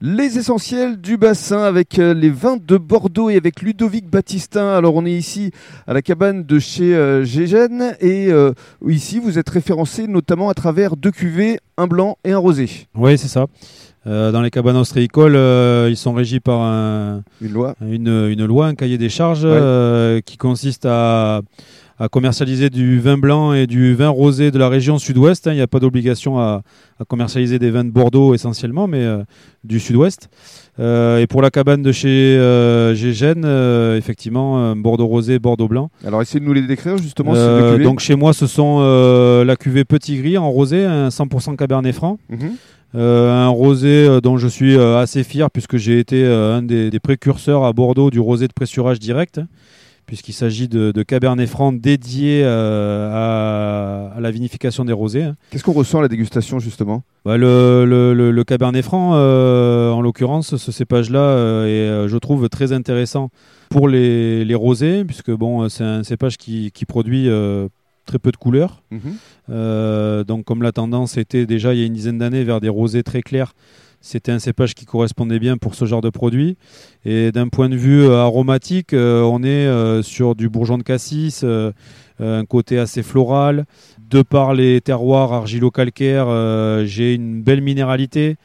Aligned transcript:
Les 0.00 0.38
essentiels 0.38 1.00
du 1.00 1.16
bassin 1.16 1.60
avec 1.62 1.98
euh, 1.98 2.14
les 2.14 2.30
vins 2.30 2.56
de 2.56 2.76
Bordeaux 2.76 3.30
et 3.30 3.36
avec 3.36 3.62
Ludovic 3.62 4.08
Baptistin. 4.08 4.68
Alors 4.76 4.94
on 4.94 5.04
est 5.04 5.12
ici 5.12 5.50
à 5.88 5.92
la 5.92 6.02
cabane 6.02 6.44
de 6.44 6.58
chez 6.60 6.94
euh, 6.94 7.24
Gégène 7.24 7.96
et 8.00 8.28
euh, 8.30 8.52
ici 8.86 9.18
vous 9.18 9.40
êtes 9.40 9.48
référencé 9.48 10.06
notamment 10.06 10.50
à 10.50 10.54
travers 10.54 10.96
deux 10.96 11.10
cuvées, 11.10 11.58
un 11.76 11.88
blanc 11.88 12.16
et 12.24 12.30
un 12.30 12.38
rosé. 12.38 12.68
Oui, 12.94 13.18
c'est 13.18 13.26
ça. 13.26 13.46
Euh, 14.06 14.30
dans 14.30 14.40
les 14.40 14.50
cabanes 14.50 14.76
ostréicoles, 14.76 15.34
euh, 15.34 15.88
ils 15.90 15.96
sont 15.96 16.12
régis 16.14 16.38
par 16.38 16.60
un- 16.60 17.22
Une 17.42 17.52
loi. 17.52 17.74
une, 17.80 18.28
une 18.30 18.46
loi, 18.46 18.68
un 18.68 18.76
cahier 18.76 18.98
des 18.98 19.08
charges 19.08 19.44
Ouais. 19.44 20.22
qui 20.24 20.36
consiste 20.36 20.86
à, 20.86 21.40
à 21.98 22.08
commercialiser 22.08 22.70
du 22.70 23.00
vin 23.00 23.18
blanc 23.18 23.52
et 23.52 23.66
du 23.66 23.94
vin 23.94 24.08
rosé 24.08 24.50
de 24.50 24.58
la 24.58 24.68
région 24.68 24.98
sud-ouest. 24.98 25.46
hein. 25.46 25.52
Il 25.52 25.56
n'y 25.56 25.60
a 25.62 25.66
pas 25.66 25.80
d'obligation 25.80 26.38
à, 26.38 26.62
à 27.00 27.04
commercialiser 27.04 27.58
des 27.58 27.70
vins 27.70 27.84
de 27.84 27.90
Bordeaux 27.90 28.34
essentiellement, 28.34 28.86
mais 28.86 29.00
euh, 29.02 29.22
du 29.64 29.80
sud-ouest. 29.80 30.28
Euh, 30.78 31.18
et 31.18 31.26
pour 31.26 31.42
la 31.42 31.50
cabane 31.50 31.82
de 31.82 31.90
chez 31.90 32.08
euh, 32.08 32.94
Gégène, 32.94 33.44
euh, 33.44 33.96
effectivement, 33.98 34.76
Bordeaux 34.76 35.06
rosé, 35.06 35.38
Bordeaux 35.38 35.66
blanc. 35.68 35.90
Alors 36.06 36.22
essayez 36.22 36.40
de 36.40 36.44
nous 36.44 36.52
les 36.52 36.62
décrire 36.62 36.98
justement 36.98 37.34
ces 37.34 37.82
donc 37.82 38.00
chez 38.00 38.14
moi, 38.14 38.32
ce 38.32 38.46
sont 38.46 38.80
la 39.44 39.56
cuvée 39.56 39.84
Petit 39.84 40.18
Gris 40.18 40.38
en 40.38 40.50
rosé, 40.50 40.84
un 40.84 41.08
100% 41.08 41.56
Cabernet 41.56 41.94
Franc. 41.94 42.18
Mhm. 42.28 42.50
Euh, 42.94 43.30
un 43.30 43.48
rosé 43.48 44.06
euh, 44.06 44.22
dont 44.22 44.38
je 44.38 44.48
suis 44.48 44.74
euh, 44.74 44.98
assez 44.98 45.22
fier 45.22 45.50
puisque 45.50 45.76
j'ai 45.76 45.98
été 45.98 46.24
un 46.24 46.62
des, 46.62 46.88
des 46.88 47.00
précurseurs 47.00 47.64
à 47.64 47.74
Bordeaux 47.74 48.10
du 48.10 48.18
rosé 48.18 48.48
de 48.48 48.52
pressurage 48.54 48.98
direct, 48.98 49.42
puisqu'il 50.08 50.32
s'agit 50.32 50.66
de, 50.68 50.90
de 50.90 51.02
Cabernet 51.04 51.48
Franc 51.48 51.72
dédié 51.72 52.42
euh, 52.44 53.10
à, 53.12 54.16
à 54.16 54.20
la 54.20 54.30
vinification 54.32 54.84
des 54.84 54.92
rosés. 54.92 55.22
hein. 55.22 55.36
Qu'est-ce 55.50 55.62
qu'on 55.62 55.72
ressent 55.72 55.98
à 56.00 56.02
la 56.02 56.08
dégustation 56.08 56.58
justement? 56.58 57.02
Bah, 57.24 57.36
le, 57.36 57.84
le- 57.86 58.14
le- 58.14 58.32
le 58.32 58.44
Cabernet 58.44 58.82
Franc, 58.84 59.12
euh, 59.14 59.90
en 59.90 60.00
l'occurrence, 60.00 60.56
ce 60.56 60.72
cépage-là 60.72 61.20
euh, 61.20 62.06
est, 62.06 62.08
je 62.08 62.16
trouve, 62.16 62.48
très 62.48 62.72
intéressant 62.72 63.28
pour 63.68 63.86
les, 63.86 64.44
les 64.44 64.54
rosés, 64.54 65.04
puisque 65.04 65.30
bon, 65.30 65.68
c'est 65.68 65.84
un 65.84 66.02
cépage 66.02 66.38
qui, 66.38 66.72
qui 66.72 66.84
produit 66.86 67.28
très 68.06 68.18
peu 68.18 68.32
de 68.32 68.36
couleurs. 68.38 68.82
Mhm. 68.90 70.24
Donc, 70.26 70.44
comme 70.46 70.62
la 70.62 70.72
tendance 70.72 71.16
était 71.18 71.44
déjà 71.46 71.74
il 71.74 71.80
y 71.80 71.82
a 71.82 71.86
une 71.86 71.92
dizaine 71.92 72.18
d'années 72.18 72.44
vers 72.44 72.60
des 72.60 72.68
rosés 72.70 73.02
très 73.02 73.20
clairs, 73.22 73.52
c'était 74.00 74.32
un 74.32 74.38
cépage 74.38 74.74
qui 74.74 74.84
correspondait 74.84 75.38
bien 75.38 75.56
pour 75.56 75.74
ce 75.74 75.84
genre 75.84 76.00
de 76.00 76.10
produit. 76.10 76.56
Et 77.04 77.32
d'un 77.32 77.48
point 77.48 77.68
de 77.68 77.76
vue 77.76 78.02
euh, 78.02 78.16
aromatique, 78.22 78.92
euh, 78.92 79.22
on 79.22 79.42
est 79.42 79.66
euh, 79.66 80.02
sur 80.02 80.34
du 80.34 80.48
bourgeon 80.48 80.78
de 80.78 80.82
cassis, 80.82 81.44
un 82.20 82.44
côté 82.44 82.78
assez 82.78 83.02
floral. 83.02 83.64
De 84.10 84.22
par 84.22 84.54
les 84.54 84.80
terroirs 84.80 85.32
argilo-calcaires, 85.32 86.86
j'ai 86.86 87.14
une 87.14 87.42
belle 87.42 87.60
minéralité 87.60 88.36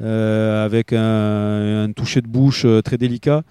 euh, 0.00 0.64
avec 0.64 0.92
un, 0.92 1.84
un 1.84 1.92
toucher 1.92 2.20
de 2.22 2.28
bouche 2.28 2.64
très 2.84 2.96
délicat 2.96 3.42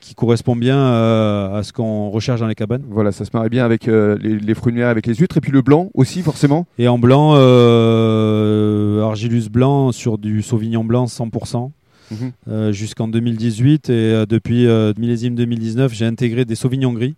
qui 0.00 0.14
correspond 0.14 0.56
bien 0.56 0.76
euh, 0.78 1.58
à 1.58 1.62
ce 1.62 1.72
qu'on 1.72 2.10
recherche 2.10 2.40
dans 2.40 2.46
les 2.46 2.54
cabanes. 2.54 2.82
Voilà, 2.88 3.12
ça 3.12 3.24
se 3.24 3.30
marie 3.34 3.48
bien 3.48 3.64
avec 3.64 3.88
euh, 3.88 4.16
les, 4.20 4.38
les 4.38 4.54
fruits 4.54 4.72
de 4.72 4.78
mer, 4.78 4.88
avec 4.88 5.06
les 5.06 5.14
huîtres 5.14 5.36
et 5.36 5.40
puis 5.40 5.52
le 5.52 5.62
blanc 5.62 5.90
aussi 5.94 6.22
forcément. 6.22 6.66
Et 6.78 6.88
en 6.88 6.98
blanc, 6.98 7.34
euh, 7.36 9.02
Argilus 9.02 9.48
blanc 9.50 9.92
sur 9.92 10.18
du 10.18 10.42
Sauvignon 10.42 10.84
blanc 10.84 11.06
100%. 11.06 11.70
Mhm. 12.10 12.72
jusqu'en 12.72 13.06
2018 13.06 13.90
et 13.90 14.24
depuis 14.26 14.66
millésime 14.96 15.34
2019 15.34 15.92
j'ai 15.92 16.06
intégré 16.06 16.46
des 16.46 16.54
sauvignons 16.54 16.94
gris 16.94 17.16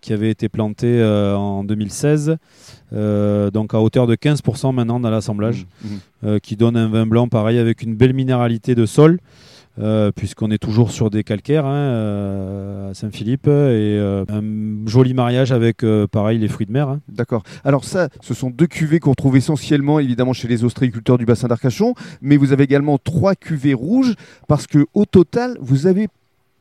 qui 0.00 0.12
avaient 0.12 0.30
été 0.30 0.48
plantés 0.48 1.00
en 1.04 1.62
2016 1.62 2.36
euh, 2.92 3.52
donc 3.52 3.74
à 3.74 3.80
hauteur 3.80 4.08
de 4.08 4.16
15% 4.16 4.74
maintenant 4.74 4.98
dans 4.98 5.10
l'assemblage 5.10 5.66
Mhm. 5.84 5.90
euh, 6.24 6.38
qui 6.40 6.56
donne 6.56 6.76
un 6.76 6.88
vin 6.88 7.06
blanc 7.06 7.28
pareil 7.28 7.58
avec 7.58 7.82
une 7.82 7.94
belle 7.94 8.12
minéralité 8.12 8.74
de 8.74 8.86
sol 8.86 9.20
euh, 9.80 10.10
puisqu'on 10.14 10.50
est 10.50 10.58
toujours 10.58 10.90
sur 10.90 11.10
des 11.10 11.24
calcaires 11.24 11.66
hein, 11.66 11.74
euh, 11.74 12.90
à 12.90 12.94
Saint-Philippe 12.94 13.46
et 13.46 13.50
euh, 13.50 14.24
un 14.28 14.88
joli 14.88 15.14
mariage 15.14 15.52
avec 15.52 15.82
euh, 15.84 16.06
pareil 16.06 16.38
les 16.38 16.48
fruits 16.48 16.66
de 16.66 16.72
mer 16.72 16.88
hein. 16.88 17.00
D'accord. 17.08 17.42
Alors 17.64 17.84
ça, 17.84 18.08
ce 18.20 18.34
sont 18.34 18.50
deux 18.50 18.66
cuvées 18.66 18.98
qu'on 19.00 19.10
retrouve 19.10 19.36
essentiellement 19.36 19.98
évidemment 20.00 20.32
chez 20.32 20.48
les 20.48 20.64
ostréiculteurs 20.64 21.18
du 21.18 21.26
bassin 21.26 21.48
d'Arcachon, 21.48 21.94
mais 22.22 22.36
vous 22.36 22.52
avez 22.52 22.64
également 22.64 22.98
trois 22.98 23.34
cuvées 23.34 23.74
rouges 23.74 24.14
parce 24.48 24.66
que 24.66 24.86
au 24.94 25.04
total, 25.04 25.56
vous 25.60 25.86
avez 25.86 26.08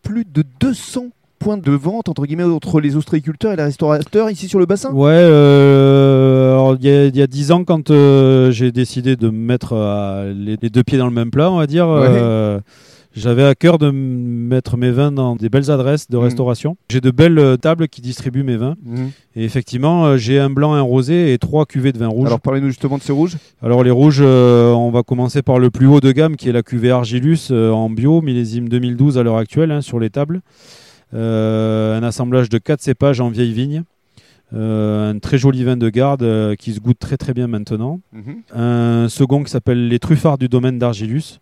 plus 0.03 0.25
de 0.25 0.43
200 0.59 1.07
points 1.39 1.57
de 1.57 1.71
vente 1.71 2.09
entre 2.09 2.25
guillemets 2.25 2.43
entre 2.43 2.79
les 2.81 2.95
ostréiculteurs 2.95 3.51
et 3.53 3.55
les 3.55 3.63
restaurateurs 3.63 4.29
ici 4.31 4.47
sur 4.47 4.57
le 4.59 4.65
bassin? 4.65 4.91
Ouais, 4.91 5.11
euh, 5.11 6.75
il 6.79 6.85
y 6.85 6.89
a- 6.91 7.05
il 7.05 7.15
y 7.15 7.21
a 7.21 7.27
dix 7.27 7.51
ans, 7.51 7.63
quand 7.63 7.91
euh, 7.91 8.51
j'ai 8.51 8.71
décidé 8.71 9.15
de 9.15 9.29
mettre 9.29 9.73
euh, 9.73 10.33
les, 10.35 10.57
les 10.61 10.69
deux 10.69 10.83
pieds 10.83 10.97
dans 10.97 11.05
le 11.07 11.13
même 11.13 11.31
plat, 11.31 11.51
on 11.51 11.57
va 11.57 11.67
dire, 11.67 11.87
Ouais. 11.87 12.07
euh, 12.09 12.59
j'avais 13.19 13.43
à 13.43 13.55
cœur 13.55 13.77
de 13.77 13.89
mettre 13.91 14.77
mes 14.77 14.91
vins 14.91 15.11
dans 15.11 15.35
des 15.35 15.49
belles 15.49 15.69
adresses 15.71 16.09
de 16.09 16.17
Mhm. 16.17 16.23
restauration. 16.23 16.77
J'ai 16.89 17.01
de 17.01 17.11
belles 17.11 17.39
euh, 17.39 17.57
tables 17.57 17.87
qui 17.87 18.01
distribuent 18.01 18.43
mes 18.43 18.57
vins. 18.57 18.75
Mhm. 18.85 19.11
Et 19.35 19.43
effectivement, 19.43 20.05
euh, 20.05 20.17
j'ai 20.17 20.39
un 20.39 20.49
blanc, 20.49 20.73
un 20.73 20.81
rosé 20.81 21.33
et 21.33 21.37
trois 21.37 21.65
cuvées 21.65 21.91
de 21.91 21.97
vin 21.97 22.07
rouge. 22.07 22.21
Alors 22.27 22.27
Alors, 22.27 22.41
parlez-nous 22.41 22.67
justement 22.67 22.97
de 22.97 23.03
ces 23.03 23.11
rouges. 23.13 23.37
les 23.63 23.91
rouges, 23.91 24.19
euh, 24.21 24.71
on 24.71 24.91
va 24.91 25.03
commencer 25.03 25.41
par 25.41 25.59
le 25.59 25.69
plus 25.69 25.87
haut 25.87 25.99
de 25.99 26.11
gamme, 26.11 26.35
qui 26.35 26.47
est 26.49 26.53
la 26.53 26.63
cuvée 26.63 26.91
Argilus 26.91 27.49
euh, 27.51 27.71
en 27.71 27.89
bio, 27.89 28.21
millésime 28.21 28.69
2012 28.69 29.17
à 29.17 29.23
l'heure 29.23 29.37
actuelle, 29.37 29.71
hein, 29.71 29.81
sur 29.81 29.99
les 29.99 30.09
tables. 30.09 30.41
Euh, 31.13 31.97
un 31.97 32.03
assemblage 32.03 32.49
de 32.49 32.57
quatre 32.57 32.81
cépages 32.81 33.21
en 33.21 33.29
vieille 33.29 33.53
vigne. 33.53 33.83
Euh, 34.53 35.11
un 35.11 35.19
très 35.19 35.37
joli 35.37 35.63
vin 35.65 35.75
de 35.75 35.89
garde 35.89 36.23
euh, 36.23 36.55
qui 36.55 36.71
se 36.73 36.79
goûte 36.79 36.99
très 36.99 37.17
très 37.17 37.33
bien 37.33 37.47
maintenant. 37.47 37.99
Mhm. 38.13 38.35
Un 38.55 39.07
second 39.09 39.43
qui 39.43 39.51
s'appelle 39.51 39.87
les 39.89 39.99
truffards 39.99 40.37
du 40.37 40.47
domaine 40.47 40.79
d'Argilus, 40.79 41.39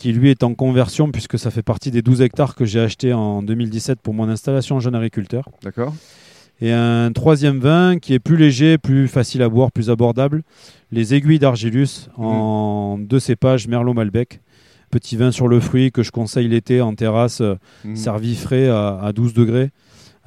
qui 0.00 0.12
lui 0.14 0.30
est 0.30 0.42
en 0.42 0.54
conversion 0.54 1.12
puisque 1.12 1.38
ça 1.38 1.50
fait 1.50 1.62
partie 1.62 1.90
des 1.90 2.00
12 2.00 2.22
hectares 2.22 2.54
que 2.54 2.64
j'ai 2.64 2.80
acheté 2.80 3.12
en 3.12 3.42
2017 3.42 4.00
pour 4.00 4.14
mon 4.14 4.28
installation 4.30 4.80
jeune 4.80 4.94
agriculteur. 4.94 5.44
D'accord. 5.62 5.94
Et 6.62 6.72
un 6.72 7.12
troisième 7.12 7.58
vin 7.58 7.98
qui 7.98 8.14
est 8.14 8.18
plus 8.18 8.36
léger, 8.38 8.78
plus 8.78 9.08
facile 9.08 9.42
à 9.42 9.48
boire, 9.50 9.70
plus 9.72 9.90
abordable, 9.90 10.42
les 10.90 11.14
aiguilles 11.14 11.38
d'Argilus 11.38 12.08
en 12.16 12.98
deux 12.98 13.20
cépages 13.20 13.68
Merlot 13.68 13.92
Malbec. 13.94 14.40
Petit 14.90 15.16
vin 15.16 15.30
sur 15.32 15.48
le 15.48 15.60
fruit 15.60 15.92
que 15.92 16.02
je 16.02 16.10
conseille 16.10 16.48
l'été 16.48 16.80
en 16.80 16.94
terrasse, 16.94 17.42
Mhm. 17.84 17.94
servi 17.96 18.34
frais 18.34 18.68
à, 18.68 18.98
à 19.02 19.12
12 19.12 19.34
degrés, 19.34 19.70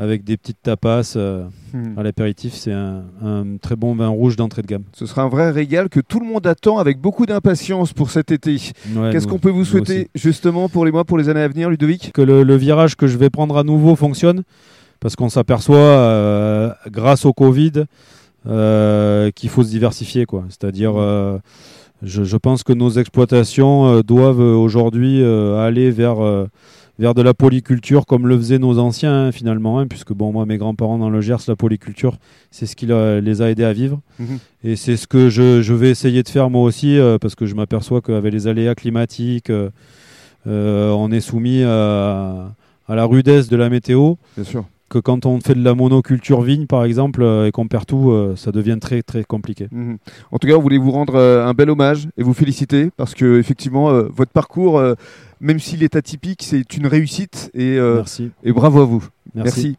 avec 0.03 0.23
des 0.23 0.37
petites 0.37 0.61
tapas 0.61 1.13
euh, 1.15 1.45
Mhm. 1.73 1.97
à 1.97 2.03
l'apéritif. 2.03 2.53
C'est 2.53 2.71
un, 2.71 3.01
un 3.23 3.57
très 3.59 3.75
bon 3.75 3.95
vin 3.95 4.07
rouge 4.09 4.35
d'entrée 4.35 4.61
de 4.61 4.67
gamme. 4.67 4.83
Ce 4.93 5.05
sera 5.07 5.23
un 5.23 5.27
vrai 5.29 5.49
régal 5.49 5.89
que 5.89 5.99
tout 5.99 6.19
le 6.19 6.25
monde 6.27 6.45
attend 6.45 6.77
avec 6.77 6.99
beaucoup 6.99 7.25
d'impatience 7.25 7.93
pour 7.93 8.11
cet 8.11 8.31
été. 8.31 8.57
Ouais, 8.95 9.11
Qu'est-ce 9.11 9.25
qu'on 9.27 9.39
peut 9.39 9.49
vous 9.49 9.65
souhaiter 9.65 10.09
justement 10.13 10.69
pour 10.69 10.85
les 10.85 10.91
mois, 10.91 11.03
pour 11.03 11.17
les 11.17 11.29
années 11.29 11.41
à 11.41 11.47
venir, 11.47 11.69
Ludovic? 11.71 12.11
Que 12.13 12.21
le, 12.21 12.43
le 12.43 12.55
virage 12.57 12.95
que 12.95 13.07
je 13.07 13.17
vais 13.17 13.31
prendre 13.31 13.57
à 13.57 13.63
nouveau 13.63 13.95
fonctionne, 13.95 14.43
parce 14.99 15.15
qu'on 15.15 15.29
s'aperçoit, 15.29 15.77
euh, 15.77 16.69
grâce 16.91 17.25
au 17.25 17.33
Covid, 17.33 17.85
euh, 18.47 19.31
qu'il 19.31 19.49
faut 19.49 19.63
se 19.63 19.69
diversifier. 19.69 20.25
C'est-à-dire, 20.49 20.93
je, 22.03 22.23
je 22.23 22.37
pense 22.37 22.63
que 22.63 22.73
nos 22.73 22.91
exploitations 22.91 24.01
doivent 24.01 24.39
aujourd'hui 24.41 25.23
aller 25.23 25.89
vers, 25.91 26.17
vers 26.99 27.13
de 27.13 27.21
la 27.21 27.33
polyculture 27.33 28.05
comme 28.05 28.27
le 28.27 28.37
faisaient 28.37 28.59
nos 28.59 28.77
anciens, 28.79 29.27
hein, 29.27 29.31
finalement, 29.31 29.79
hein, 29.79 29.87
puisque 29.87 30.13
bon, 30.13 30.31
moi, 30.31 30.45
mes 30.45 30.57
grands-parents 30.57 30.97
dans 30.97 31.09
le 31.09 31.21
Gers, 31.21 31.37
la 31.47 31.55
polyculture, 31.55 32.17
c'est 32.51 32.65
ce 32.65 32.75
qui 32.75 32.85
les 32.85 33.41
a 33.41 33.49
aidés 33.49 33.63
à 33.63 33.73
vivre. 33.73 33.99
Mhm. 34.19 34.39
Et 34.63 34.75
c'est 34.75 34.97
ce 34.97 35.07
que 35.07 35.29
je, 35.29 35.61
je 35.61 35.73
vais 35.73 35.89
essayer 35.89 36.23
de 36.23 36.29
faire 36.29 36.49
moi 36.49 36.63
aussi, 36.63 36.97
euh, 36.97 37.17
parce 37.17 37.35
que 37.35 37.45
je 37.45 37.55
m'aperçois 37.55 38.01
qu'avec 38.01 38.31
les 38.31 38.47
aléas 38.47 38.75
climatiques, 38.75 39.49
euh, 39.49 39.69
euh, 40.45 40.91
on 40.91 41.11
est 41.11 41.21
soumis 41.21 41.63
à, 41.63 42.53
à 42.87 42.95
la 42.95 43.05
rudesse 43.05 43.49
de 43.49 43.55
la 43.55 43.69
météo. 43.69 44.15
Bien 44.35 44.45
sûr. 44.45 44.65
Que 44.89 44.99
quand 44.99 45.25
on 45.25 45.39
fait 45.39 45.55
de 45.55 45.63
la 45.63 45.73
monoculture 45.73 46.41
vigne, 46.41 46.67
par 46.67 46.83
exemple, 46.83 47.23
euh, 47.23 47.47
et 47.47 47.51
qu'on 47.51 47.67
perd 47.67 47.85
tout, 47.85 48.11
euh, 48.11 48.35
ça 48.35 48.51
devient 48.51 48.77
très 48.79 49.01
très 49.01 49.23
compliqué. 49.23 49.67
Mhm. 49.71 49.97
En 50.31 50.37
tout 50.37 50.47
cas, 50.47 50.53
on 50.53 50.61
voulait 50.61 50.77
vous 50.77 50.91
rendre 50.91 51.15
euh, 51.15 51.45
un 51.45 51.53
bel 51.53 51.69
hommage 51.69 52.07
et 52.17 52.23
vous 52.23 52.33
féliciter 52.33 52.91
parce 52.95 53.15
que 53.15 53.39
effectivement, 53.39 53.91
votre 54.09 54.31
parcours, 54.31 54.81
même 55.39 55.59
s'il 55.59 55.83
est 55.83 55.95
atypique, 55.95 56.43
c'est 56.43 56.77
une 56.77 56.87
réussite 56.87 57.49
et, 57.53 57.77
Merci. 57.77 58.31
et 58.43 58.51
bravo 58.51 58.81
à 58.81 58.85
vous. 58.85 59.07
Merci. 59.35 59.43
Merci. 59.45 59.71